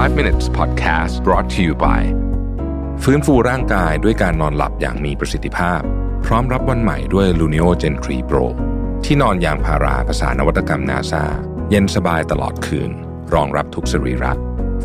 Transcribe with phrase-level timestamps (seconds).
[0.00, 2.02] 5 minutes podcast brought to you by
[3.02, 5.80] ฟื้นฟูร่างกายด้วยการนอนหลับอย่างมีประสิทธิภาพ
[6.26, 8.44] พร้อมรับวันใหม่ด้วย Luno Gen 3 Pro
[9.04, 11.24] ที่นอนยางพาราภาษานวัตกรรมนาซา
[11.70, 12.90] เย็นสบายตลอดคืน
[13.34, 14.32] รองรับทุกสรีระ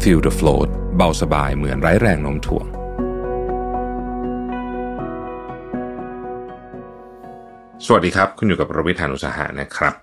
[0.02, 2.66] Feel the float เบาสบายเหมือนไร้แรงโน้มถ่วง
[7.86, 9.94] สวัสดีครับ คุณอยู่กับประวิทยานุสาหะนะครับ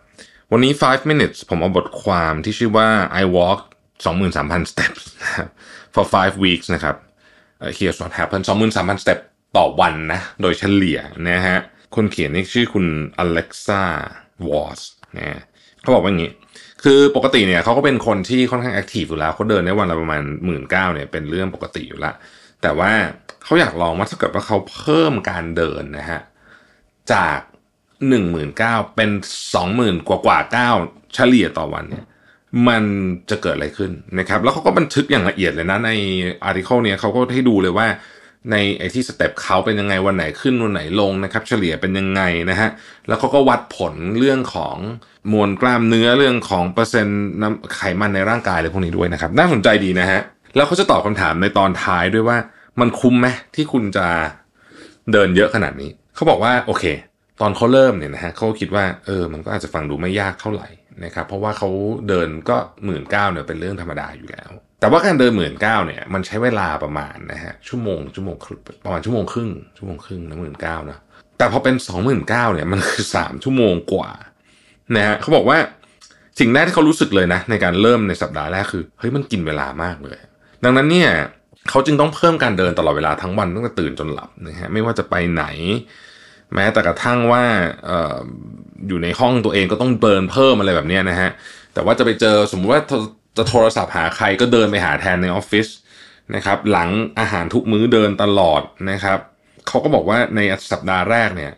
[0.52, 2.88] วันนี้ 5 minutes ผมเอาบทความที่ชื่อว่า
[3.22, 3.60] I walked
[4.02, 5.48] 23,000 steps นะครับ
[5.94, 6.96] for 5 weeks นะครับ
[7.62, 9.24] uh, Here's what happened 23,000 steps
[9.56, 10.98] ต่อวันนะ โดยเฉลี่ย
[11.30, 11.58] นะฮะ
[11.94, 12.86] คนเขียนนี่ชื่อคุณ
[13.22, 13.82] Alexa
[14.46, 14.82] Walls
[15.18, 15.40] นะ
[15.82, 16.32] เขาบอกว่าอย่างนี้
[16.84, 22.14] คือปกติเนี่ยเขาก็เป็นคนที่ค่อนข้าง active อยู่แล้วเขาเดินได้วันละประมาณหมื่นก้าวเนี่ยเป็นเรื่องปกติอยู่แล้ว
[22.62, 22.92] แต่ว่า
[23.44, 26.20] เขาอยากลองว่าถ้าเกิดว่าเขาเพิ่มการเดินนะฮะ
[27.12, 27.38] จาก
[28.08, 29.10] หนึ่งหมื่นก้าวเป็น
[29.54, 30.70] สองหมื่นกว่ากว่าก้าว
[31.14, 32.04] เฉลี่ยต่อวันเนี่ย
[32.68, 32.84] มัน
[33.30, 35.90] จะเกิดอะไรขึ้นนะครับ แล้วเขาก็บันทึกอย่างละเอียดเลยนะใน
[36.44, 37.86] article เนี่ยเขาก็ให้ดูเลยว่า
[38.50, 42.68] ในไอ้ที่ step เขาเป็นยังไงวันไหนขึ้นวันไหนลงนะครับ เฉลี่ยเป็นยังไงนะฮะ
[43.08, 44.76] แล้วเขาก็วัดผลเรื่องของ
[45.32, 50.20] มวลกล้ามเนื้อเรื่องของเปอร์เซ็นต์น้ำไขมันในร่างกายอะไรพวกนี้ด้วยนะครับ น่าสนใจดีนะฮะ
[50.56, 52.38] แล้วเขาจะตอบคำถามในตอนท้ายด้วยว่า
[52.80, 54.06] มันคุ้มไหมที่คุณจะ
[55.12, 56.84] เดินเยอะขนาดนี้เขาบอกว่าโอเค
[57.40, 60.68] ตอนเขาเริ่มเนี่ยนะฮะเขาคิดว่าเออมันก็อาจจะฟังดูไม่ยากเท่าไหร่
[61.04, 61.68] นะครับเพราะว่าเขา
[62.08, 64.50] เดินก็หมื่นเก้าเนี่ยเป็นเรื่องธรรมดาอยู่แล้ว
[64.80, 70.98] แต่ว่าการเดินหมื่นเก้าเนี่ยมันใช้เวลาประมาณนะฮะชั่วโมงชั่วโมงครึ่งประมาณชั่วโมงครึ่งชั่วโมงครึ่งนะหมื่นเก้านะ
[71.38, 74.10] แต่พอเป็นสองหมื่นเก้าเนี่ยมันคือสามชั่วโมงกว่า
[74.96, 75.58] นะฮะเขาบอกว่า
[76.38, 80.18] สิ่งแรกที่เขารู้สึกเลยนะในการเริ่มในสัปดาห์แรกคือเฮ้ยมันกินเวลามากเลย
[80.64, 81.10] ดังนั้นเนี่ย
[81.70, 85.44] เขาจึงต้องเพิ่มการเดินตลอดเวลาทั้งวันตั้งแต่ตื่นจนหลับนะฮะไม่ว่าจะไปไหน
[86.54, 87.44] แม้แต่กระทั่งว่า
[87.88, 88.18] ออ
[88.88, 91.30] อยู่ในห้องตัวเองก็ต้องเดินเพิ่มอะไรแบบนี้นะฮะ
[91.74, 92.82] แต่ว่าจะไปเจอสมมุติว่า
[93.36, 95.66] จะโทรศัพท์หาใครก็เดินไปหาแทนในออฟฟิศ
[96.34, 96.88] นะครับหลัง
[97.20, 99.18] อาหารทุกมื้อเดินตลอดนะครับ
[99.68, 100.40] เขาก็บอกว่าใน
[100.72, 101.52] สัปดาห์แรกเนี่ย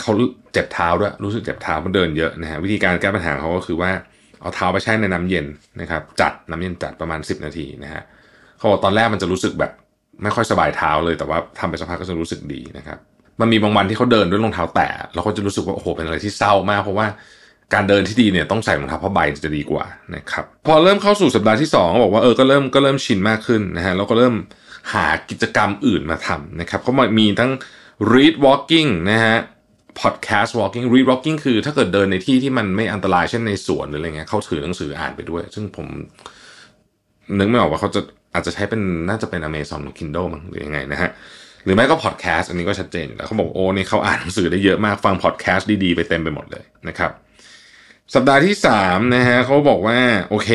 [0.00, 0.12] เขา
[0.52, 3.90] เจ็บเท้าด้วยรู้สึกเจ็บเท้ามันเดินเยอะนะฮะวิธีการแก้ปัญหาเขาก็คือว่า
[4.40, 5.46] เอาเท้าไปแช่ในน้ำเย็น
[5.80, 8.02] นะครับ จัดน้ำเย็นจัดประมาณ 10 นาทีนะฮะ
[8.58, 9.72] เขาบอกตอนแรกมันจะรู้สึกแบบ
[10.22, 12.98] ไม่ค่อยสบายเท้าเลยแต่ว่าทำไปสักพักก็จะรู้สึกดีนะครับ
[13.40, 17.06] มันมีบางวันที่เขาเดินด้วยรองเท้าแตะแล้วเขาจะรู้สึกว่าโอ้โหเป็นอะไรที่เศร้ามาก เพราะว่า
[17.74, 19.84] การเดินที่ดีเนี่ยต้องใส่รองเท้าผ้าใบจะดีกว่า
[20.16, 24.34] นะครับพอเริ่มเข้าสู่สัปดาห์ที่2เขาบอกว่าเออก็เริ่มก็เริ่มชินมากขึ้นนะฮะแล้วก็เริ่ม
[24.92, 27.50] หากิจกรรมอื่นมาทำนะครับเขามีทั้ง
[28.12, 29.36] read walking นะฮะ
[30.00, 35.86] podcast walking read walking คือถ้าเกิดเดินในที่ที่มันไม่อันตรายเช่นในสวนหรืออะไรเงี้ยเขาถือหนังสืออ่านไปด้วย ซึ่งผม
[37.38, 38.00] นึกไม่ออกว่าเขาจะ
[38.34, 41.10] อาจจะใช้เป็นน่าจะเป็น Amazon Kindle มั้งหรือยังไงนะฮะ
[41.64, 47.10] หรือไม่ก็พอดแคสต์อันนี้ก็ชัดเจนอยู่แล้วเขาบอกโอ้นี่เขาอ่านหนังสือได้เยอะมากฟังพอดแคสต์ดีๆ ไปเต็มไปหมดเลยนะครับ
[48.14, 49.98] สัปดาห์ที่สามนะฮะเขาบอกว่า
[50.30, 50.50] โอเค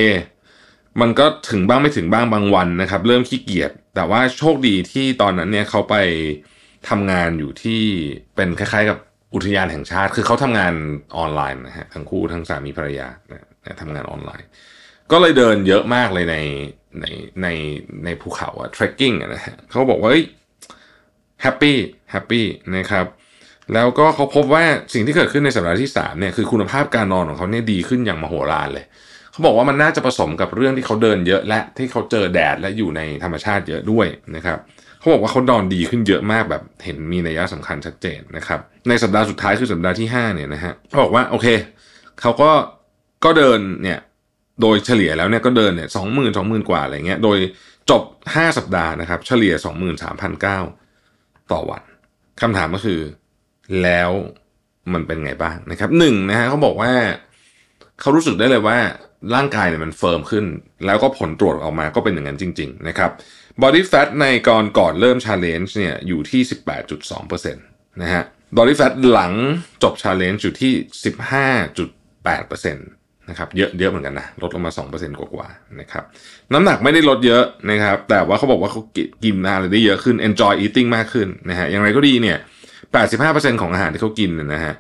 [1.02, 5.96] มันก็ถึงบ้างไม่ถึงบ้างบางวันนะครับ เริ่มขี้เกียจแต่ว่าโชคดีที่ตอนนั้นเนี่ยเขาไป
[6.90, 7.82] ทำงานอยู่ที่
[8.36, 8.98] เป็นคล้ายๆ กับ
[9.34, 10.74] อุทยานแห่งชาติ คือเขาทำงาน
[11.18, 13.46] ออนไลน์นะฮะทั้งคู่ทั้งสามีภรรยานะ
[13.82, 14.48] ทำงานออนไลน์
[15.12, 16.38] ก็เลยเดินเยอะมากเลยใน
[17.02, 17.06] ใน
[17.42, 17.48] ใน
[18.06, 20.12] ในภูเขาอะ trekking นะฮะเขาบอกว่า
[21.42, 22.46] happy happy
[22.78, 23.06] นะครับ
[23.74, 24.64] แล้วก็เขาพบว่า
[24.94, 28.86] สิ่งที่เกิดขึ้นในสัปดาห์ที่3เนี่ยคือคุณภาพการนอนของเขาเนี่ยดีขึ้นอย่างมโหฬารเลย
[29.32, 34.58] เขาบอกว่ามันน่าจะผสมกับเรื่องที่เขาเดินเยอะและที่เขาเจอแดดและอยู่ในธรรมชาติเยอะด้วยนะครับ
[35.00, 41.48] เขาบอกว่าเขานอนดีขึ้นเยอะมากแบบเห็นมีนัยสำคัญชัดเจนนะครับในสัปดาห์สุดท้ายคือสัปดาห์ที่5เนี่ยนะฮะเขาบอกว่าโอเค
[42.22, 42.52] เขาก็
[43.26, 44.00] ก็เดินเนี่ย
[44.62, 47.38] โดยเฉลี่ยแล้วเนี่ยก็เดินเนี่ยสองหมื่นสองหมื่นกว่าอะไรเงี้ย โดย
[47.90, 48.04] จบ
[48.34, 49.54] 5สัปดาห์นะครับ เฉลี่ย
[50.74, 51.84] 23,900ต่อวัน
[52.42, 53.00] คำถามก็คือ
[53.84, 54.12] แล้ว
[54.94, 56.94] มันเป็นไงบ้างนะครับหนึ่งนะฮะเขาบอกว่า
[58.00, 58.78] เขารู้สึกได้เลยว่า
[59.36, 60.46] ร่างกายเนี่ยมันเฟิร์มขึ้น
[60.86, 63.12] แล้วก็ผลตรวจออกมาก็เป็นอย่างนั้นจริง ๆ นะครับ
[63.62, 66.42] body fat ในก่อนก่อนเริ่ม challenge เนี่ยอยู่ที่
[66.98, 68.24] 18.2%นะฮะ
[68.58, 69.34] body fat หลัง
[69.84, 70.74] จบ challenge อยู่ที่
[71.14, 76.04] 15.8%นะครับเยอะเยอะเหมือนกันนะลดลงมา 2%กว่าๆนะครับ
[76.54, 78.82] น้ำหนักไม่ได้ลดเยอะนะครับแต่ว่าเขาบอกว่าเขา
[79.24, 82.38] กินอะไรได้เยอะขึ้น enjoy eating มากขึ้นนะฮะอย่างไรก็ดีเนี่ย
[83.00, 84.74] 85%ของอาหารที่เขากินนะฮะ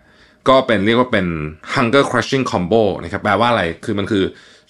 [0.49, 1.25] ก็เป็นเรียกว่าเป็น
[1.73, 4.23] hunger crushing combo นะครับแปลว่าอะไรคือมันคือ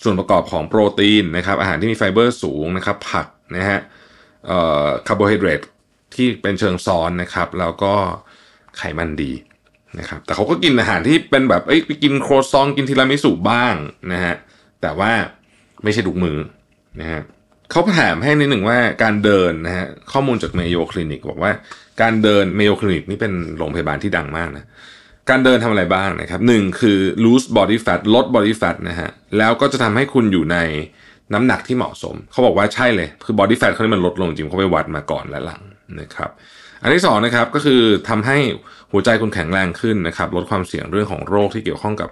[0.04, 3.80] ส่วนประกอบของโปรตีนนะครับอาหารที่มีไฟเบอร์สูงนะครับผักนะฮะ
[5.08, 5.62] คาร์โบไฮเดรต
[6.16, 7.94] ที่เป็นเชิงซ้อนนะครับแล้วก็
[8.78, 9.32] ไขมันดี
[10.00, 13.76] นะครับแต่เขาก็กินอาหารที่เป็นแบบเอ้ยไปกินครัวซองต์กินทีรามิสุบ้าง
[14.12, 14.36] นะฮะ
[14.82, 15.12] แต่ว่า
[15.84, 16.38] ไม่ใช่ทุกมื้อ
[17.02, 17.22] นะฮะ
[17.72, 21.52] เขาถามให้นิดหนึ่งว่าการเดินนะฮะข้อมูลจาก Mayo Clinic บอกว่า
[22.02, 24.66] การเดิน Mayo Clinic นี่เป็นโรงพยาบาลที่ดังมากนะ
[25.30, 30.58] การเดินทำอะไรบ้างนะครับหนึ่งคือ lose body fat ลด body fat นะฮะแล้วก็จะทำให้คุณอยู่ใน
[31.34, 35.62] น้ำหนักที่เหมาะสม เขาบอกว่าใช่เลย คือบอดี้แฟทเขานี่มันลดลงจริงเขาไปวัดมาก่อนและหลัง
[36.00, 36.30] นะครับ
[36.82, 38.38] อันที่สองนะครับก็คือทำให้
[38.92, 42.10] หัวใจคุณแข็งแรงขึ้นนะครับลดความเสี่ยงเรื่องของโรคที่เกี่ยวข้องกับ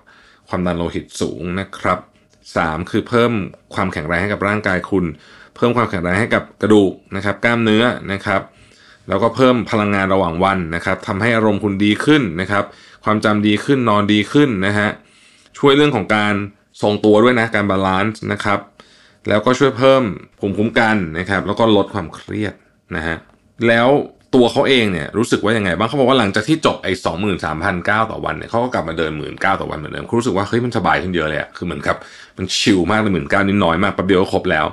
[0.49, 1.99] ความดันโลหิตสูงนะครับ
[2.55, 3.31] สามคือเพิ่ม
[3.75, 5.05] ความแข็งแรงให้กับร่างกายคุณ
[5.55, 7.83] เพิ่มความแข็งแรงให้กับกระดูกนะครับ กล้ามเนื้อ
[8.13, 8.41] นะครับ
[9.07, 12.63] แล้วก็เพิ่มพลังงานระหว่างวันนะครับทำให้อารมณ์คุณดีขึ้นนะครับ
[13.03, 14.89] ความจำดีขึ้นนอนดีขึ้นนะฮะ
[15.57, 16.33] ช่วยเรื่องของการ
[16.81, 18.59] ทรงตัวด้วยนะการ balance นะครับ
[19.27, 20.03] แล้วก็ช่วยเพิ่ม
[20.39, 22.53] ภูมิคุ้มกันนะครับ แล้วก็ลดความเครียด
[22.95, 23.15] นะฮะ
[23.67, 23.87] แล้ว
[24.35, 31.95] ตัวเขาเองเนี่ยรู้สึกว่ายังไงบ้างเขาบอกว่าหลังจากที่จบไอ้สองหมื่นสามพันก้าวต่อวันเนี่ยเขาก็กลับมาเดินหมื่นก้าวต่อวันเหมือนเดิมเขารู้สึกว่าเฮ้ยมันสบายขึ้นเยอะเลยอะคือเหมือนกับ
[32.37, 34.65] มัน chill มากเลยหมื่นก้าวนิดน้อยมากแป๊บเดียวก็ครบแล้ว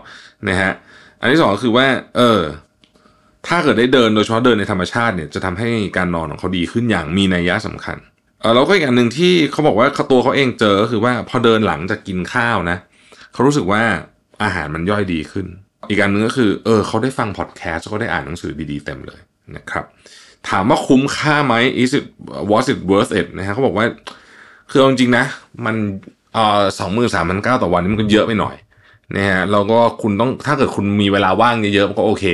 [0.49, 0.73] นะฮะ
[1.21, 1.87] อันที่สองก็คือว่า
[2.17, 2.41] เออ
[3.47, 7.97] ถ้าเกิดได้เดินโดยเฉพาะเดินในธรรมชาติเนี่ยจะทำให้การนอนของเขาดีขึ้นอย่างมีนัยยะสำคัญ
[8.41, 12.77] เออแล้วก็อีกอันหนึ่งที่เขาบอกว่าตัวเขาเองเจอก็คือว่าพอเดินหลังจากกินข้าวนะ
[13.33, 13.83] เขารู้สึกว่า
[14.43, 15.47] อาหารมันย่อยดีขึ้น
[15.89, 19.21] อีกอันหนึ่งก็คือ เออเขาได้ฟังพอดแคสต์เขาได้อ่านหนังสือดีๆเต็มเลย
[19.57, 19.85] นะครับ
[20.49, 22.07] ถามว่าคุ้มค่าไหม is it
[22.51, 23.87] was it worth it นะฮะเขาบอกว่า
[24.71, 25.25] คือจริงๆนะ
[25.65, 25.77] มัน
[26.35, 28.57] เอ่อสองหมื่นสามพันเก้าต่อวันนี่มันก็เยอะไปหน่อย
[29.17, 32.25] นะฮะแล้วก็คุณต้องถ้าเกิดคุณมีเวลาว่างเยอะๆมันก็โอเค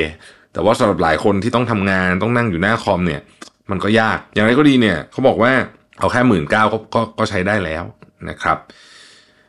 [0.52, 3.20] แต่ว่าสำหรับหลายคนที่ต้องทำงานต้องนั่งอยู่หน้าคอมเนี่ย
[3.70, 5.52] มันก็ยากอย่างไรก็ดีเนี่ยเขาบอกว่า
[5.98, 7.84] เอาแค่หมื่นเก้าก็ก็ใช้ได้แล้ว
[8.28, 8.58] นะครับ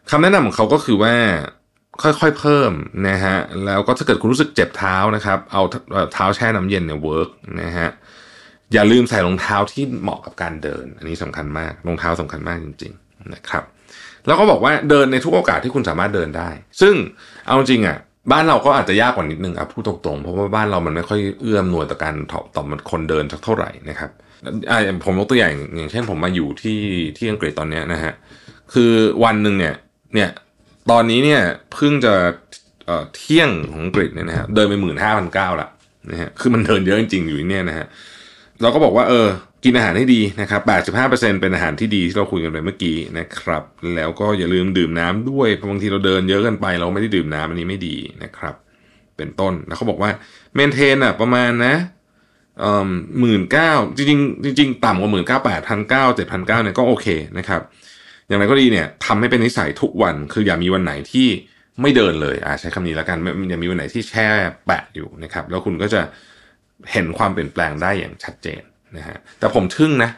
[0.09, 1.13] คำแนะนำของเขาก็คือว่า
[2.03, 2.71] ค่อยๆเพิ่ม
[3.09, 5.61] นะฮะแล้วก็ถ้าเกิดคุณรู้สึกเจ็บเท้านะครับ เอา
[6.13, 7.29] เท้าแช่น้ำเย็นเนี่ยเวิร์ก
[7.61, 7.89] นะฮะ
[8.73, 13.63] อย่าลืมใส่รองเท้าที่เหมาะกับการเดิน อันนี้สำคัญมากรองเท้าสำคัญมากจริง ๆนะครับ
[14.27, 16.49] แล้วก็บอกว่าเดินในทุกโอกาสที่คุณสามารถเดินได้
[16.81, 16.95] ซึ่ง
[17.45, 17.97] เอาจริงอะ
[18.31, 22.15] บ้านเราก็อาจจะยากกว่านิดนึงอะพูดตรงๆ เพราะว่าบ้านเรามันไม่ค่อยเอื้อมหน่วยต่อการ
[22.55, 24.11] ต่อมันคนเดินสักเท่าไหร่นะครับ
[24.69, 26.79] อ่าผมยกตัวอย่างอย่างเช่นผมมาอยู่ที่
[27.17, 28.13] ที่อังกฤษตอนเนี้ยนะฮะ
[28.73, 28.91] คือ
[29.23, 29.75] วันหนึ่งเนี่ย
[30.15, 30.29] เนี่ย
[30.89, 31.41] ตอนนี้เนี่ย
[31.73, 32.13] เพิ่งจะ
[33.15, 35.69] เที่ยงของอังกฤษเนี่ยนะฮะเดินไปหมื่นห้าพันเก้าละ
[36.11, 37.85] นะฮะคือมันเดินเยอะจริงๆอยู่เนี่ยนะฮะ
[38.61, 39.27] เราก็บอกว่าเออ
[39.63, 40.61] กินอาหารให้ดีนะครับ
[41.01, 43.63] 85%เป็นอาหารที่ดีที่เราคุยกันไปเมื่อกี้นะครับ
[43.95, 48.55] แล้วก็อย่าลืมดื่มน้ำด้วยเพราะบางทีเราเดินเยอะเกินไป เราไม่ได้ดื่มน้ำอันนี้ไม่ดีนะครับ
[49.17, 50.11] เป็นต้นแล้วเขาบอกว่า
[50.55, 51.75] เมนเทนอะประมาณนะ
[53.19, 57.07] หมื่นเก้าจริงๆจริงต่ำกว่าหมื่นเก้าแปดพันเก้าเจ็ดพันเก้าเนี่ยก็โอเค
[57.37, 57.61] นะครับ
[58.31, 61.27] อย่างไรก็ดีเนี่ยทำให้เป็นนิสัยทุกวัน คืออย่ามีวันไหนที่
[61.81, 63.17] ไม่เดินเลยอ่าใช้คำนี้แล้วกัน
[63.49, 64.27] อย่ามีวันไหนที่แช่
[64.65, 66.01] แปะอยู่นะครับ แล้วคุณก็จะ
[66.91, 68.61] เห็นความเปลี่ยนแปลงได้อย่างชัดเจน
[68.97, 70.11] นะฮะแต่ผมทึ่งนะ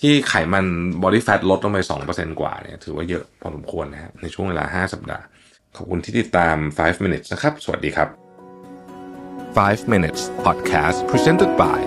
[0.00, 0.64] ที่ไขมัน
[1.02, 1.78] body fat ลดลงไป
[2.10, 5.24] 2%กว่าเนี่ยถือว่าเยอะพอสมควรนะฮะในช่วงเวลา 5 สัปดาห์
[5.76, 8.08] ขอบคุณที่ติดตาม 5 minutes นะครับ สวัสดีครับ
[9.56, 11.80] 5 minutes podcast presented by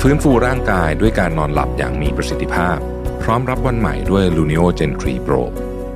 [0.00, 2.78] ฟื้นฟูร่างกายด้วยการนอนหลับอย่างมีประสิทธิภาพ
[3.28, 5.42] พร้อมรับวันใหม่ด้วย Luno Gen 3 Pro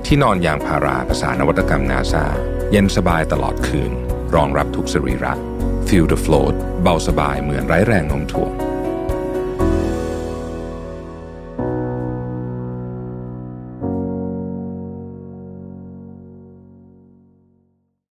[0.06, 2.24] ที่นอนยางพาราผสานนวัตกรรมนาซา
[2.70, 3.92] เย็นสบายตลอดคืน
[4.34, 5.32] รองรับทุกสรีระ
[5.88, 8.67] Feel the float เบาสบายเหมือนไร้แรงโน้มถ่วง